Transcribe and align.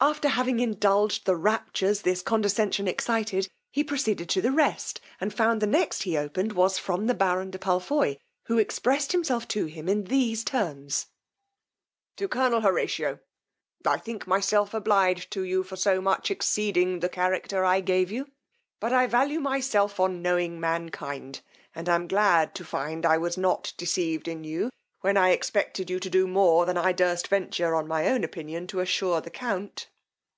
After 0.00 0.28
having 0.28 0.60
indulged 0.60 1.26
the 1.26 1.34
raptures 1.34 2.02
this 2.02 2.22
condescention 2.22 2.86
excited, 2.86 3.48
he 3.72 3.82
proceeded 3.82 4.28
to 4.28 4.40
the 4.40 4.52
rest, 4.52 5.00
and 5.20 5.34
found 5.34 5.60
the 5.60 5.66
next 5.66 6.04
he 6.04 6.16
opened 6.16 6.52
was 6.52 6.78
from 6.78 7.08
the 7.08 7.14
baron 7.14 7.50
de 7.50 7.58
Palfoy, 7.58 8.16
who 8.44 8.58
expressed 8.58 9.10
himself 9.10 9.48
to 9.48 9.66
him 9.66 9.88
in 9.88 10.04
these 10.04 10.44
terms: 10.44 11.06
To 12.16 12.28
Colonel 12.28 12.60
HORATIO. 12.60 13.18
"I 13.84 13.96
think 13.96 14.24
myself 14.28 14.72
obliged 14.72 15.32
to 15.32 15.42
you 15.42 15.64
for 15.64 15.74
so 15.74 16.00
much 16.00 16.30
exceeding 16.30 17.00
the 17.00 17.08
character 17.08 17.64
I 17.64 17.80
gave 17.80 18.08
you; 18.12 18.30
but 18.78 18.92
I 18.92 19.08
value 19.08 19.40
myself 19.40 19.98
on 19.98 20.22
knowing 20.22 20.60
mankind, 20.60 21.40
and 21.74 21.88
am 21.88 22.06
glad 22.06 22.54
to 22.54 22.64
find 22.64 23.04
I 23.04 23.18
was 23.18 23.36
not 23.36 23.72
deceived 23.76 24.28
in 24.28 24.44
you, 24.44 24.70
when 25.00 25.16
I 25.16 25.30
expected 25.30 25.88
you 25.88 26.00
to 26.00 26.10
do 26.10 26.26
more 26.26 26.66
than 26.66 26.76
I 26.76 26.90
durst 26.90 27.28
venture 27.28 27.76
on 27.76 27.86
my 27.86 28.08
own 28.08 28.24
opinion 28.24 28.66
to 28.66 28.80
assure 28.80 29.20
the 29.20 29.30
count. 29.30 29.86